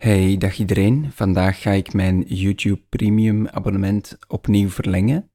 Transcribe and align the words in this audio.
Hey, 0.00 0.36
dag 0.36 0.58
iedereen. 0.58 1.12
Vandaag 1.12 1.60
ga 1.62 1.70
ik 1.70 1.92
mijn 1.92 2.20
YouTube 2.20 2.80
Premium 2.88 3.48
abonnement 3.48 4.18
opnieuw 4.28 4.68
verlengen. 4.68 5.30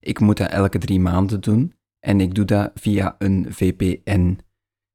Ik 0.00 0.20
moet 0.20 0.36
dat 0.36 0.50
elke 0.50 0.78
drie 0.78 1.00
maanden 1.00 1.40
doen 1.40 1.74
en 2.00 2.20
ik 2.20 2.34
doe 2.34 2.44
dat 2.44 2.70
via 2.74 3.14
een 3.18 3.46
VPN. 3.48 4.38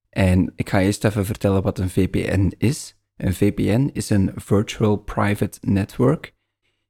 En 0.09 0.53
ik 0.55 0.69
ga 0.69 0.81
eerst 0.81 1.05
even 1.05 1.25
vertellen 1.25 1.61
wat 1.61 1.79
een 1.79 1.89
VPN 1.89 2.51
is. 2.57 2.97
Een 3.15 3.33
VPN 3.33 3.89
is 3.93 4.09
een 4.09 4.31
Virtual 4.35 4.97
Private 4.97 5.57
Network. 5.61 6.33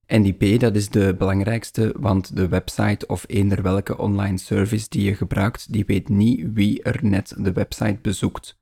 En 0.06 0.22
die 0.22 0.34
P 0.34 0.60
dat 0.60 0.76
is 0.76 0.90
de 0.90 1.16
belangrijkste, 1.18 1.94
want 2.00 2.36
de 2.36 2.48
website 2.48 3.08
of 3.08 3.24
eender 3.28 3.62
welke 3.62 3.98
online 3.98 4.38
service 4.38 4.90
die 4.90 5.04
je 5.04 5.16
gebruikt, 5.16 5.74
die 5.74 5.86
weet 5.86 6.10
niet 6.10 6.48
wie 6.54 6.84
er 6.84 7.00
net 7.02 7.34
de 7.38 7.52
website 7.52 8.00
bezoekt. 8.02 8.61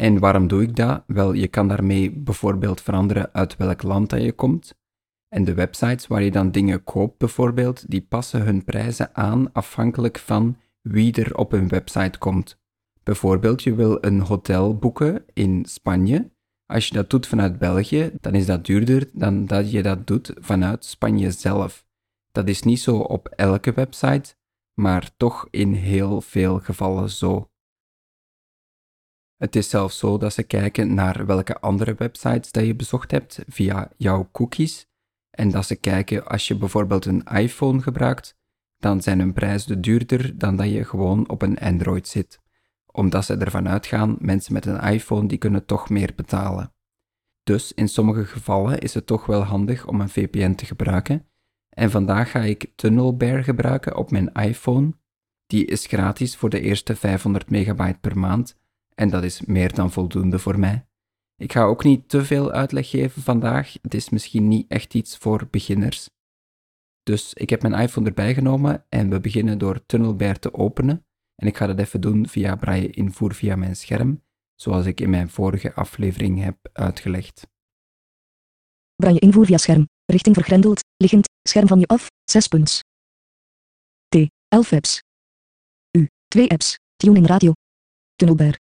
En 0.00 0.18
waarom 0.18 0.46
doe 0.46 0.62
ik 0.62 0.76
dat? 0.76 1.02
Wel, 1.06 1.32
je 1.32 1.48
kan 1.48 1.68
daarmee 1.68 2.10
bijvoorbeeld 2.10 2.80
veranderen 2.80 3.32
uit 3.32 3.56
welk 3.56 3.82
land 3.82 4.10
dat 4.10 4.22
je 4.22 4.32
komt. 4.32 4.74
En 5.28 5.44
de 5.44 5.54
websites 5.54 6.06
waar 6.06 6.22
je 6.22 6.30
dan 6.30 6.50
dingen 6.50 6.84
koopt 6.84 7.18
bijvoorbeeld, 7.18 7.90
die 7.90 8.00
passen 8.00 8.42
hun 8.42 8.64
prijzen 8.64 9.14
aan 9.14 9.52
afhankelijk 9.52 10.18
van 10.18 10.56
wie 10.80 11.12
er 11.12 11.36
op 11.36 11.50
hun 11.50 11.68
website 11.68 12.18
komt. 12.18 12.58
Bijvoorbeeld, 13.02 13.62
je 13.62 13.74
wil 13.74 13.98
een 14.00 14.20
hotel 14.20 14.78
boeken 14.78 15.24
in 15.32 15.64
Spanje. 15.64 16.30
Als 16.66 16.88
je 16.88 16.94
dat 16.94 17.10
doet 17.10 17.26
vanuit 17.26 17.58
België, 17.58 18.10
dan 18.20 18.34
is 18.34 18.46
dat 18.46 18.66
duurder 18.66 19.10
dan 19.12 19.46
dat 19.46 19.70
je 19.70 19.82
dat 19.82 20.06
doet 20.06 20.32
vanuit 20.38 20.84
Spanje 20.84 21.30
zelf. 21.30 21.86
Dat 22.32 22.48
is 22.48 22.62
niet 22.62 22.80
zo 22.80 22.96
op 22.96 23.28
elke 23.28 23.72
website, 23.72 24.34
maar 24.74 25.10
toch 25.16 25.48
in 25.50 25.72
heel 25.72 26.20
veel 26.20 26.58
gevallen 26.58 27.10
zo. 27.10 27.49
Het 29.40 29.56
is 29.56 29.68
zelfs 29.68 29.98
zo 29.98 30.18
dat 30.18 30.32
ze 30.32 30.42
kijken 30.42 30.94
naar 30.94 31.26
welke 31.26 31.60
andere 31.60 31.94
websites 31.94 32.52
dat 32.52 32.64
je 32.64 32.74
bezocht 32.74 33.10
hebt 33.10 33.42
via 33.48 33.90
jouw 33.96 34.28
cookies. 34.32 34.88
En 35.30 35.50
dat 35.50 35.66
ze 35.66 35.76
kijken 35.76 36.26
als 36.26 36.48
je 36.48 36.56
bijvoorbeeld 36.56 37.04
een 37.04 37.24
iPhone 37.24 37.82
gebruikt, 37.82 38.36
dan 38.78 39.02
zijn 39.02 39.18
hun 39.18 39.32
prijzen 39.32 39.80
duurder 39.80 40.38
dan 40.38 40.56
dat 40.56 40.70
je 40.70 40.84
gewoon 40.84 41.28
op 41.28 41.42
een 41.42 41.58
Android 41.58 42.08
zit. 42.08 42.40
Omdat 42.86 43.24
ze 43.24 43.36
ervan 43.36 43.68
uitgaan, 43.68 44.16
mensen 44.18 44.52
met 44.52 44.66
een 44.66 44.80
iPhone 44.80 45.28
die 45.28 45.38
kunnen 45.38 45.64
toch 45.64 45.88
meer 45.88 46.12
betalen. 46.16 46.72
Dus 47.42 47.72
in 47.72 47.88
sommige 47.88 48.24
gevallen 48.24 48.78
is 48.78 48.94
het 48.94 49.06
toch 49.06 49.26
wel 49.26 49.42
handig 49.42 49.86
om 49.86 50.00
een 50.00 50.08
VPN 50.08 50.54
te 50.54 50.64
gebruiken. 50.64 51.26
En 51.68 51.90
vandaag 51.90 52.30
ga 52.30 52.40
ik 52.40 52.72
TunnelBear 52.74 53.44
gebruiken 53.44 53.96
op 53.96 54.10
mijn 54.10 54.32
iPhone. 54.32 54.92
Die 55.46 55.64
is 55.64 55.86
gratis 55.86 56.36
voor 56.36 56.50
de 56.50 56.60
eerste 56.60 56.96
500 56.96 57.50
megabyte 57.50 57.98
per 58.00 58.18
maand 58.18 58.58
en 59.00 59.10
dat 59.10 59.24
is 59.24 59.40
meer 59.40 59.74
dan 59.74 59.90
voldoende 59.90 60.38
voor 60.38 60.58
mij. 60.58 60.86
Ik 61.36 61.52
ga 61.52 61.62
ook 61.62 61.84
niet 61.84 62.08
te 62.08 62.24
veel 62.24 62.50
uitleg 62.50 62.90
geven 62.90 63.22
vandaag. 63.22 63.74
Het 63.82 63.94
is 63.94 64.08
misschien 64.08 64.48
niet 64.48 64.68
echt 64.68 64.94
iets 64.94 65.16
voor 65.16 65.48
beginners. 65.50 66.10
Dus 67.02 67.34
ik 67.34 67.50
heb 67.50 67.62
mijn 67.62 67.74
iPhone 67.74 68.06
erbij 68.06 68.34
genomen 68.34 68.86
en 68.88 69.10
we 69.10 69.20
beginnen 69.20 69.58
door 69.58 69.86
TunnelBear 69.86 70.38
te 70.38 70.54
openen. 70.54 71.06
En 71.34 71.46
ik 71.46 71.56
ga 71.56 71.66
dat 71.66 71.78
even 71.78 72.00
doen 72.00 72.28
via 72.28 72.56
braille 72.56 72.90
invoer 72.90 73.34
via 73.34 73.56
mijn 73.56 73.76
scherm, 73.76 74.22
zoals 74.54 74.86
ik 74.86 75.00
in 75.00 75.10
mijn 75.10 75.30
vorige 75.30 75.74
aflevering 75.74 76.42
heb 76.42 76.68
uitgelegd. 76.72 77.46
Braille 78.96 79.20
invoer 79.20 79.46
via 79.46 79.58
scherm. 79.58 79.88
Richting 80.04 80.34
vergrendeld. 80.34 80.80
Liggend. 80.96 81.28
Scherm 81.48 81.66
van 81.66 81.78
je 81.78 81.86
af. 81.86 82.06
6 82.24 82.48
punts. 82.48 82.80
T. 84.08 84.16
11 84.48 84.72
apps. 84.72 85.02
U. 85.90 86.08
2 86.28 86.48
apps. 86.50 86.78
Tuning 86.96 87.26
radio. 87.26 87.52
TunnelBear. 88.16 88.68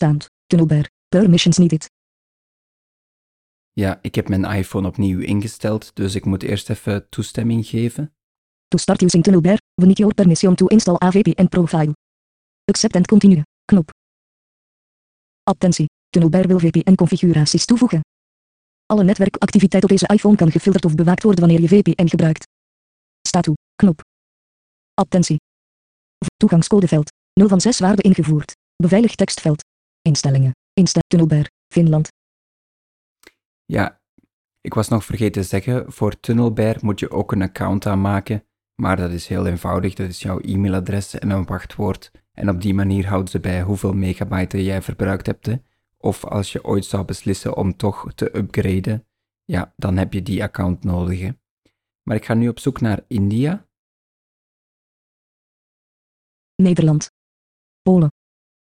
Staand. 0.00 0.30
Tunnelbar. 0.46 0.88
Permissions 1.08 1.58
needed. 1.58 1.90
Ja, 3.72 3.98
ik 4.02 4.14
heb 4.14 4.28
mijn 4.28 4.44
iPhone 4.44 4.88
opnieuw 4.88 5.20
ingesteld, 5.20 5.94
dus 5.94 6.14
ik 6.14 6.24
moet 6.24 6.42
eerst 6.42 6.70
even 6.70 7.08
toestemming 7.08 7.66
geven. 7.66 8.14
To 8.68 8.78
start 8.78 9.02
using 9.02 9.22
Tunnelbar, 9.22 9.58
we 9.74 9.86
need 9.86 9.98
your 9.98 10.14
permission 10.14 10.54
to 10.54 10.66
install 10.66 10.96
a 11.02 11.10
VPN 11.10 11.46
profile. 11.48 11.92
Accept 12.64 12.96
and 12.96 13.06
continue. 13.06 13.42
Knop. 13.64 13.90
Attentie. 15.42 15.86
Tunnelbar 16.08 16.46
wil 16.46 16.58
VPN-configuraties 16.58 17.64
toevoegen. 17.64 18.00
Alle 18.86 19.04
netwerkactiviteit 19.04 19.82
op 19.82 19.88
deze 19.88 20.06
iPhone 20.06 20.36
kan 20.36 20.50
gefilterd 20.50 20.84
of 20.84 20.94
bewaakt 20.94 21.22
worden 21.22 21.40
wanneer 21.40 21.60
je 21.60 21.68
VPN 21.68 22.08
gebruikt. 22.08 22.46
Sta 23.28 23.40
toe. 23.40 23.56
Knop. 23.76 24.00
Attentie. 24.94 25.36
Toegangscodeveld. 26.36 27.10
0 27.32 27.48
van 27.48 27.60
6 27.60 27.78
waarde 27.78 28.02
ingevoerd. 28.02 28.52
Beveiligd 28.76 29.16
tekstveld. 29.16 29.68
Instellingen. 30.02 30.52
Insta 30.72 31.00
Tunnelbear, 31.06 31.50
Finland. 31.72 32.08
Ja, 33.64 34.00
ik 34.60 34.74
was 34.74 34.88
nog 34.88 35.04
vergeten 35.04 35.42
te 35.42 35.48
zeggen, 35.48 35.92
voor 35.92 36.20
Tunnelbear 36.20 36.76
moet 36.80 37.00
je 37.00 37.10
ook 37.10 37.32
een 37.32 37.42
account 37.42 37.86
aanmaken, 37.86 38.44
maar 38.74 38.96
dat 38.96 39.10
is 39.10 39.26
heel 39.26 39.46
eenvoudig, 39.46 39.94
dat 39.94 40.08
is 40.08 40.22
jouw 40.22 40.40
e-mailadres 40.40 41.18
en 41.18 41.30
een 41.30 41.44
wachtwoord. 41.44 42.10
En 42.32 42.48
op 42.48 42.60
die 42.60 42.74
manier 42.74 43.08
houden 43.08 43.30
ze 43.30 43.40
bij 43.40 43.62
hoeveel 43.62 43.92
megabyte 43.92 44.64
jij 44.64 44.82
verbruikt 44.82 45.26
hebt. 45.26 45.46
Hè. 45.46 45.56
Of 45.96 46.24
als 46.24 46.52
je 46.52 46.64
ooit 46.64 46.84
zou 46.84 47.04
beslissen 47.04 47.56
om 47.56 47.76
toch 47.76 48.14
te 48.14 48.36
upgraden, 48.36 49.06
ja, 49.44 49.72
dan 49.76 49.96
heb 49.96 50.12
je 50.12 50.22
die 50.22 50.42
account 50.42 50.84
nodig. 50.84 51.20
Hè. 51.20 51.30
Maar 52.02 52.16
ik 52.16 52.24
ga 52.24 52.34
nu 52.34 52.48
op 52.48 52.58
zoek 52.58 52.80
naar 52.80 53.04
India. 53.06 53.68
Nederland. 56.54 57.10
Polen. 57.82 58.12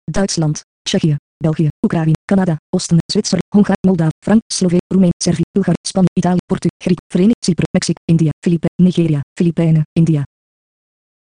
Duitsland. 0.04 0.64
Tsjechië, 0.82 1.16
België, 1.38 1.68
Oekraïne, 1.86 2.18
Canada, 2.26 2.56
Oosten, 2.70 2.98
Zwitserland, 3.14 3.48
Hongarije, 3.56 3.88
Moldavië, 3.88 4.18
Frank, 4.26 4.42
Slovenië, 4.54 4.88
Roemenië, 4.88 5.18
Servië, 5.24 5.48
Bulgarije, 5.52 5.88
Spanje, 5.88 6.10
Italië, 6.14 6.44
Portugal, 6.46 6.78
Griek, 6.84 7.00
Verenigd 7.14 7.44
Cyprus, 7.46 7.72
Mexico, 7.72 8.02
India, 8.06 8.32
Filipijnen, 8.46 8.84
Nigeria, 8.88 9.22
Filipijnen, 9.40 9.84
India. 10.00 10.24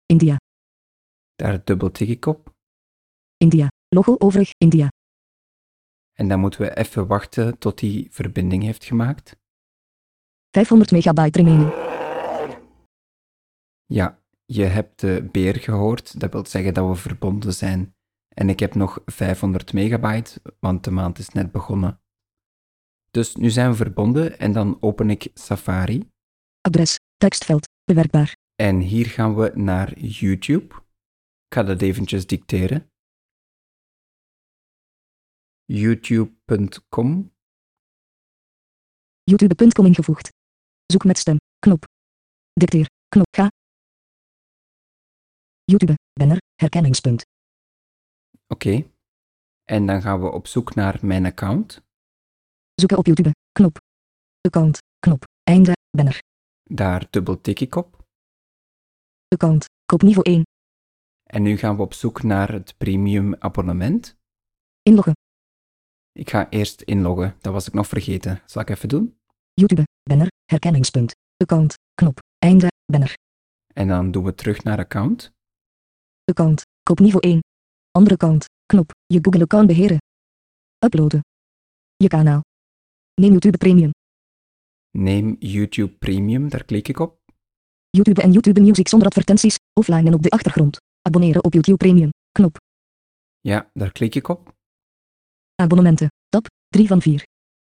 India. 0.07 0.37
Daar 1.35 1.65
dubbel 1.65 1.91
tik 1.91 2.09
ik 2.09 2.27
op. 2.27 2.53
India. 3.37 3.69
Logo 3.89 4.15
overig, 4.19 4.51
India. 4.59 4.89
En 6.13 6.29
dan 6.29 6.41
moeten 6.41 6.61
we 6.61 6.77
even 6.77 7.07
wachten 7.07 7.59
tot 7.59 7.79
die 7.79 8.09
verbinding 8.11 8.63
heeft 8.63 8.85
gemaakt. 8.85 9.37
500 10.51 10.91
megabyte 10.91 11.43
remaining. 11.43 11.73
Ja, 13.87 14.23
je 14.45 14.65
hebt 14.65 15.01
de 15.01 15.29
beer 15.33 15.55
gehoord. 15.55 16.21
Dat 16.21 16.33
wil 16.33 16.47
zeggen 16.47 16.75
dat 16.75 16.89
we 16.89 16.95
verbonden 16.95 17.55
zijn. 17.55 17.95
En 18.39 18.49
ik 18.49 18.61
heb 18.61 18.75
nog 18.75 19.03
500 19.05 19.73
megabyte, 19.73 20.41
want 20.61 20.85
de 20.85 20.91
maand 20.91 21.19
is 21.19 21.29
net 21.29 21.53
begonnen. 21.53 22.01
Dus 23.11 23.37
nu 23.37 23.51
zijn 23.51 23.71
we 23.71 23.77
verbonden 23.77 24.39
en 24.39 24.53
dan 24.53 24.83
open 24.83 25.11
ik 25.11 25.31
Safari. 25.35 26.11
Adres, 26.61 26.97
tekstveld, 27.17 27.69
bewerkbaar. 27.85 28.37
En 28.55 28.81
hier 28.81 29.07
gaan 29.07 29.35
we 29.37 29.53
naar 29.55 29.99
YouTube. 29.99 30.75
Ik 31.47 31.55
ga 31.55 31.63
dat 31.63 31.83
eventjes 31.83 32.27
dicteren. 32.27 32.91
youtube.com 35.65 37.35
youtube.com 39.23 39.87
ingevoegd. 39.87 40.29
Zoek 40.87 41.05
met 41.05 41.19
stem, 41.19 41.37
knop. 41.59 41.85
Dicteer, 42.53 42.87
knop, 43.09 43.27
ga. 43.37 43.51
YouTube, 45.65 45.95
banner, 46.13 46.39
herkenningspunt. 46.55 47.25
Oké. 48.49 48.91
En 49.65 49.87
dan 49.87 50.03
gaan 50.03 50.21
we 50.21 50.31
op 50.31 50.47
zoek 50.47 50.75
naar 50.75 50.99
mijn 51.03 51.27
account. 51.27 51.83
Zoeken 52.75 52.99
op 52.99 53.07
YouTube. 53.07 53.31
Knop. 53.53 53.79
Account. 54.41 54.79
Knop. 54.99 55.25
Einde. 55.43 55.73
Banner. 55.91 56.19
Daar 56.63 57.07
dubbel 57.11 57.41
tik 57.41 57.61
ik 57.61 57.75
op. 57.75 58.07
Account. 59.29 59.65
Koopniveau 59.85 60.31
1. 60.31 60.43
En 61.23 61.43
nu 61.43 61.57
gaan 61.57 61.77
we 61.77 61.83
op 61.83 61.95
zoek 61.95 62.23
naar 62.23 62.53
het 62.53 62.75
premium 62.79 63.35
abonnement. 63.35 64.17
Inloggen. 64.83 65.13
Ik 66.13 66.31
ga 66.31 66.51
eerst 66.51 66.81
inloggen. 66.81 67.37
Dat 67.41 67.53
was 67.53 67.67
ik 67.67 67.73
nog 67.73 67.87
vergeten. 67.87 68.43
Zal 68.47 68.63
ik 68.63 68.71
even 68.71 68.89
doen? 68.89 69.19
YouTube. 69.55 69.83
Banner. 70.03 70.29
Herkenningspunt. 70.45 71.13
Account. 71.37 71.75
Knop. 71.95 72.19
Einde. 72.39 72.67
Banner. 72.93 73.15
En 73.75 73.89
dan 73.89 74.11
doen 74.11 74.25
we 74.25 74.35
terug 74.35 74.63
naar 74.65 74.79
account. 74.79 75.33
Account. 76.25 76.63
Koopniveau 76.83 77.29
1. 77.29 77.41
Andere 77.99 78.17
kant. 78.17 78.45
Knop. 78.67 78.91
Je 79.07 79.19
Google 79.23 79.43
account 79.43 79.67
beheren. 79.67 79.99
Uploaden. 80.85 81.21
Je 81.97 82.09
kanaal. 82.09 82.41
Neem 83.15 83.31
YouTube 83.31 83.59
Premium. 83.59 83.91
Neem 84.91 85.37
YouTube 85.39 85.93
Premium, 85.93 86.49
daar 86.49 86.65
klik 86.65 86.89
ik 86.89 86.99
op. 86.99 87.19
YouTube 87.91 88.23
en 88.23 88.33
YouTube 88.33 88.61
Music 88.61 88.89
zonder 88.89 89.09
advertenties, 89.09 89.57
offline 89.73 90.07
en 90.07 90.15
op 90.15 90.23
de 90.23 90.31
achtergrond. 90.31 90.77
Abonneren 91.03 91.45
op 91.45 91.53
YouTube 91.53 91.77
Premium. 91.77 92.11
Knop. 92.33 92.57
Ja, 93.41 93.71
daar 93.75 93.93
klik 93.93 94.15
ik 94.15 94.29
op. 94.29 94.55
Abonnementen. 95.55 96.09
Tab 96.29 96.47
3 96.69 96.87
van 96.87 97.03
4. 97.03 97.23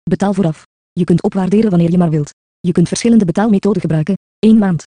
Betaal 0.02 0.34
vooraf. 0.34 0.62
Je 0.92 1.04
kunt 1.04 1.22
opwaarderen 1.22 1.70
wanneer 1.70 1.90
je 1.90 1.98
maar 1.98 2.10
wilt. 2.10 2.30
Je 2.60 2.72
kunt 2.72 2.88
verschillende 2.88 3.24
betaalmethoden 3.24 3.80
gebruiken. 3.80 4.14
1 4.38 4.58
maand. 4.58 4.82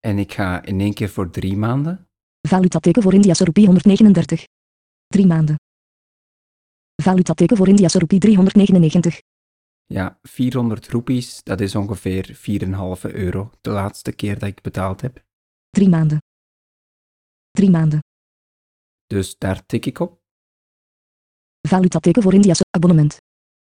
En 0.00 0.18
ik 0.18 0.32
ga 0.32 0.62
in 0.62 0.80
één 0.80 0.94
keer 0.94 1.08
voor 1.08 1.30
drie 1.30 1.56
maanden. 1.56 2.05
Valutateken 2.46 3.02
voor 3.02 3.14
Indiase 3.14 3.44
rupee 3.44 3.64
139. 3.64 4.44
3 5.06 5.26
maanden. 5.26 5.56
Valutateken 7.02 7.56
voor 7.56 7.68
Indiase 7.68 7.98
roepie 7.98 8.18
399. 8.18 9.20
Ja, 9.86 10.18
400 10.22 10.88
roepies, 10.88 11.42
dat 11.42 11.60
is 11.60 11.74
ongeveer 11.74 12.36
4,5 12.36 13.14
euro. 13.14 13.50
De 13.60 13.70
laatste 13.70 14.12
keer 14.12 14.38
dat 14.38 14.48
ik 14.48 14.62
betaald 14.62 15.00
heb. 15.00 15.24
3 15.70 15.88
maanden. 15.88 16.18
3 17.50 17.70
maanden. 17.70 18.00
Dus 19.06 19.38
daar 19.38 19.66
tik 19.66 19.86
ik 19.86 19.98
op. 19.98 20.20
Valutateken 21.68 22.22
voor 22.22 22.34
Indiase 22.34 22.64
abonnement. 22.70 23.16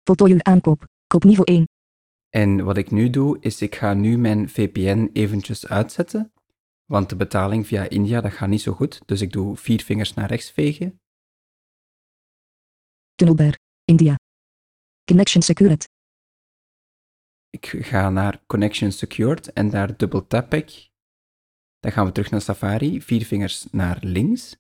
Voltooi 0.04 0.34
uw 0.34 0.42
aankoop. 0.42 0.86
Koop 1.08 1.24
niveau 1.24 1.52
1. 1.52 1.66
En 2.30 2.64
wat 2.64 2.78
ik 2.78 2.92
nu 2.92 3.10
doe, 3.10 3.38
is 3.40 3.62
ik 3.62 3.76
ga 3.76 3.94
nu 3.94 4.18
mijn 4.18 4.50
VPN 4.50 5.10
eventjes 5.14 5.68
uitzetten. 5.68 6.32
Want 6.92 7.10
de 7.10 7.16
betaling 7.16 7.68
via 7.68 7.90
India, 7.90 8.22
dat 8.22 8.34
gaat 8.34 8.50
niet 8.50 8.62
zo 8.62 8.74
goed. 8.74 9.02
Dus 9.06 9.22
ik 9.22 9.32
doe 9.32 9.58
vier 9.58 9.84
vingers 9.84 10.14
naar 10.14 10.28
rechts 10.28 10.52
vegen. 10.52 11.00
Tunnelbear. 13.16 13.56
India. 13.84 14.16
Connection 15.04 15.42
secured. 15.42 15.88
Ik 17.50 17.66
ga 17.66 18.10
naar 18.10 18.46
Connection 18.46 18.92
Secured 18.92 19.54
en 19.54 19.70
daar 19.70 19.98
dubbel 19.98 20.28
tap 20.28 20.54
ik. 20.54 20.90
Dan 21.80 21.92
gaan 21.92 22.06
we 22.06 22.12
terug 22.12 22.32
naar 22.32 22.42
Safari, 22.42 23.02
vier 23.02 23.26
vingers 23.26 23.68
naar 23.72 23.98
links. 24.02 24.56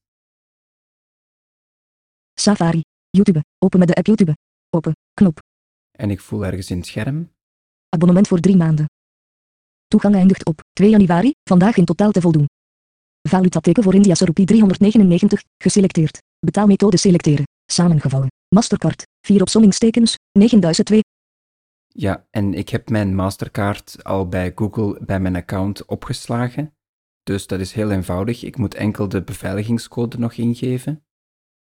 Safari. 2.33 2.81
YouTube. 3.09 3.43
Open 3.57 3.79
met 3.79 3.87
de 3.87 3.95
app 3.95 4.05
YouTube. 4.05 4.35
Open. 4.69 4.91
Knop. 5.13 5.39
En 5.91 6.09
ik 6.09 6.21
voel 6.21 6.45
ergens 6.45 6.69
in 6.69 6.77
het 6.77 6.85
scherm. 6.85 7.33
Abonnement 7.89 8.27
voor 8.27 8.39
3 8.39 8.55
maanden. 8.55 8.85
Toegang 9.87 10.15
eindigt 10.15 10.45
op 10.45 10.61
2 10.73 10.89
januari, 10.89 11.33
vandaag 11.43 11.77
in 11.77 11.85
totaal 11.85 12.11
te 12.11 12.21
voldoen. 12.21 12.45
Valutateken 13.29 13.83
voor 13.83 13.93
Indiase 13.93 14.25
roepie 14.25 14.45
399, 14.45 15.43
geselecteerd. 15.57 16.21
Betaalmethode 16.39 16.97
selecteren, 16.97 17.45
samengevallen. 17.71 18.27
Mastercard, 18.55 19.03
4 19.21 19.41
opsommingstekens, 19.41 20.15
9002. 20.31 21.01
Ja, 21.87 22.27
en 22.29 22.53
ik 22.53 22.69
heb 22.69 22.89
mijn 22.89 23.15
Mastercard 23.15 24.03
al 24.03 24.27
bij 24.27 24.51
Google 24.55 25.05
bij 25.05 25.19
mijn 25.19 25.35
account 25.35 25.85
opgeslagen. 25.85 26.75
Dus 27.23 27.47
dat 27.47 27.59
is 27.59 27.71
heel 27.71 27.91
eenvoudig. 27.91 28.43
Ik 28.43 28.57
moet 28.57 28.73
enkel 28.73 29.09
de 29.09 29.23
beveiligingscode 29.23 30.17
nog 30.17 30.33
ingeven. 30.33 31.05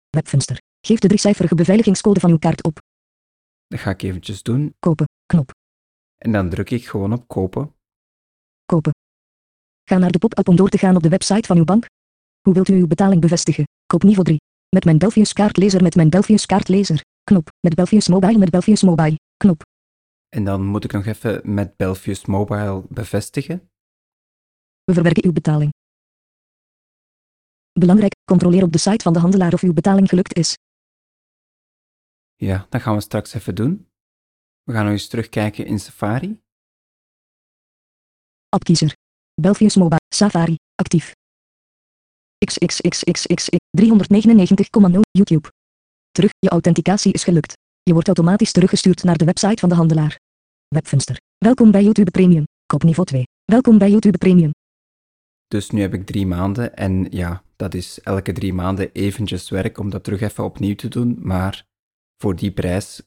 Webvenster. 0.09 0.57
Geef 0.85 0.99
de 0.99 1.07
driecijferige 1.07 1.55
beveiligingscode 1.55 2.19
van 2.19 2.29
uw 2.29 2.37
kaart 2.37 2.63
op. 2.63 2.79
Dat 3.67 3.79
ga 3.79 3.89
ik 3.89 4.01
eventjes 4.01 4.43
doen. 4.43 4.75
Kopen. 4.79 5.05
Knop. 5.25 5.51
En 6.17 6.31
dan 6.31 6.49
druk 6.49 6.69
ik 6.69 6.87
gewoon 6.87 7.13
op 7.13 7.27
kopen. 7.27 7.75
Kopen. 8.71 8.91
Ga 9.83 9.97
naar 9.97 10.11
de 10.11 10.17
pop-up 10.17 10.47
om 10.47 10.55
door 10.55 10.69
te 10.69 10.77
gaan 10.77 10.95
op 10.95 11.03
de 11.03 11.09
website 11.09 11.47
van 11.47 11.57
uw 11.57 11.63
bank. 11.63 11.85
Hoe 12.41 12.53
wilt 12.53 12.67
u 12.69 12.73
uw 12.73 12.87
betaling 12.87 13.21
bevestigen? 13.21 13.63
Koop 13.85 14.03
niveau 14.03 14.25
3. 14.25 14.37
Met 14.69 14.85
mijn 14.85 14.97
Belfius 14.97 15.33
kaartlezer 15.33 15.83
met 15.83 15.95
mijn 15.95 16.09
Belfius 16.09 16.45
kaartlezer. 16.45 17.01
Knop. 17.23 17.49
Met 17.59 17.75
Belfius 17.75 18.07
Mobile 18.07 18.37
met 18.37 18.49
Belfius 18.49 18.83
Mobile. 18.83 19.19
Knop. 19.37 19.61
En 20.29 20.43
dan 20.43 20.65
moet 20.65 20.83
ik 20.83 20.91
nog 20.91 21.05
even 21.05 21.53
met 21.53 21.75
Belfius 21.75 22.25
Mobile 22.25 22.83
bevestigen. 22.89 23.69
We 24.83 24.93
verwerken 24.93 25.25
uw 25.25 25.31
betaling. 25.31 25.71
Belangrijk, 27.79 28.15
controleer 28.25 28.63
op 28.63 28.71
de 28.71 28.77
site 28.77 29.03
van 29.03 29.13
de 29.13 29.19
handelaar 29.19 29.53
of 29.53 29.61
uw 29.61 29.73
betaling 29.73 30.09
gelukt 30.09 30.35
is. 30.35 30.57
Ja, 32.35 32.65
dat 32.69 32.81
gaan 32.81 32.95
we 32.95 33.01
straks 33.01 33.33
even 33.33 33.55
doen. 33.55 33.87
We 34.63 34.73
gaan 34.73 34.83
nog 34.83 34.93
eens 34.93 35.07
terugkijken 35.07 35.65
in 35.65 35.79
Safari. 35.79 36.39
Appkiezer. 38.55 38.93
Belfius 39.41 39.75
Mobile. 39.75 39.99
Safari. 40.15 40.55
Actief. 40.75 41.11
XXXXX 42.45 43.49
399,0 43.77 44.99
YouTube. 45.11 45.51
Terug, 46.11 46.31
je 46.39 46.49
authenticatie 46.49 47.13
is 47.13 47.23
gelukt. 47.23 47.53
Je 47.83 47.93
wordt 47.93 48.07
automatisch 48.07 48.51
teruggestuurd 48.51 49.03
naar 49.03 49.17
de 49.17 49.25
website 49.25 49.59
van 49.59 49.69
de 49.69 49.75
handelaar. 49.75 50.19
Webvenster. 50.67 51.17
Welkom 51.37 51.71
bij 51.71 51.83
YouTube 51.83 52.11
Premium. 52.11 52.43
Koop 52.65 52.83
niveau 52.83 53.07
2. 53.07 53.23
Welkom 53.45 53.77
bij 53.77 53.89
YouTube 53.89 54.17
Premium. 54.17 54.51
Dus 55.47 55.69
nu 55.69 55.81
heb 55.81 55.93
ik 55.93 56.05
drie 56.05 56.25
maanden 56.25 56.75
en 56.75 57.07
ja, 57.09 57.43
dat 57.55 57.73
is 57.73 58.01
elke 58.01 58.31
drie 58.31 58.53
maanden 58.53 58.91
eventjes 58.91 59.49
werk 59.49 59.77
om 59.77 59.89
dat 59.89 60.03
terug 60.03 60.21
even 60.21 60.43
opnieuw 60.43 60.75
te 60.75 60.87
doen, 60.87 61.17
maar 61.19 61.65
voor 62.17 62.35
die 62.35 62.51
prijs. 62.51 63.01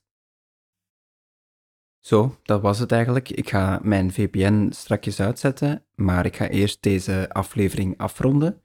Zo, 2.04 2.36
dat 2.42 2.60
was 2.60 2.78
het 2.78 2.92
eigenlijk. 2.92 3.30
Ik 3.30 3.48
ga 3.48 3.80
mijn 3.82 4.12
VPN 4.12 4.70
strakjes 4.70 5.20
uitzetten, 5.20 5.84
maar 5.94 6.26
ik 6.26 6.36
ga 6.36 6.48
eerst 6.48 6.82
deze 6.82 7.28
aflevering 7.32 7.98
afronden. 7.98 8.62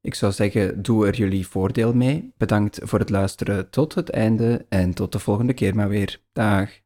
Ik 0.00 0.14
zou 0.14 0.32
zeggen, 0.32 0.82
doe 0.82 1.06
er 1.06 1.14
jullie 1.14 1.46
voordeel 1.46 1.94
mee. 1.94 2.32
Bedankt 2.36 2.80
voor 2.82 2.98
het 2.98 3.10
luisteren 3.10 3.70
tot 3.70 3.94
het 3.94 4.10
einde 4.10 4.66
en 4.68 4.94
tot 4.94 5.12
de 5.12 5.18
volgende 5.18 5.52
keer 5.52 5.74
maar 5.74 5.88
weer. 5.88 6.20
Dag. 6.32 6.79